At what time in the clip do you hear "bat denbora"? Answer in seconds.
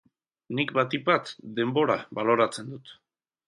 1.11-2.01